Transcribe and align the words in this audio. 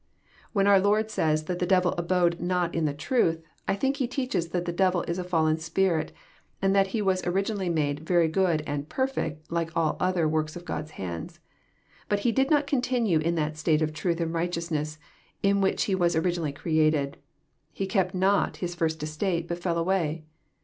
When 0.51 0.65
our 0.65 0.79
Lord 0.79 1.11
says 1.11 1.43
that 1.43 1.59
the 1.59 1.65
*' 1.65 1.67
devil 1.67 1.91
abode 1.91 2.39
not 2.41 2.73
In 2.73 2.85
the 2.85 2.93
truth," 2.95 3.43
I 3.67 3.75
think 3.75 3.97
He 3.97 4.07
teaches 4.07 4.47
that 4.47 4.65
the 4.65 4.71
devil 4.73 5.03
is 5.03 5.19
a 5.19 5.23
fallen 5.23 5.59
spirit, 5.59 6.11
and 6.59 6.75
that 6.75 6.87
he 6.87 7.03
was 7.03 7.23
originally 7.27 7.69
made 7.69 7.99
very 7.99 8.27
good 8.27 8.63
and 8.65 8.89
*' 8.89 8.89
perfect," 8.89 9.51
like 9.51 9.69
all 9.77 9.97
other 9.99 10.27
worjks 10.27 10.55
of 10.55 10.65
God*s 10.65 10.89
hands. 10.97 11.39
But 12.09 12.21
he 12.21 12.31
did 12.31 12.49
not 12.49 12.65
continue 12.65 13.19
in 13.19 13.35
that 13.35 13.57
state 13.57 13.83
of 13.83 13.93
truth 13.93 14.19
and 14.19 14.33
righteousness 14.33 14.97
in 15.43 15.61
which 15.61 15.83
he 15.83 15.93
was 15.93 16.15
originally 16.15 16.51
created. 16.51 17.17
He 17.71 17.85
kept 17.85 18.15
not 18.15 18.57
his 18.57 18.73
first 18.73 19.03
estate, 19.03 19.47
but 19.47 19.59
fell 19.59 19.77
away. 19.77 20.23